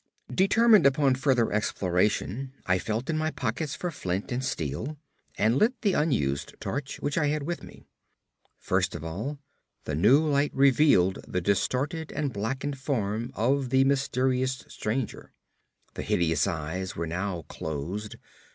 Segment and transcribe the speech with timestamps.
[0.33, 4.97] Determined upon further exploration, I felt in my pockets for flint and steel,
[5.37, 7.85] and lit the unused torch which I had with me.
[8.57, 9.37] First of all,
[9.83, 15.33] the new light revealed the distorted and blackened form of the mysterious stranger.
[15.93, 18.15] The hideous eyes were now closed.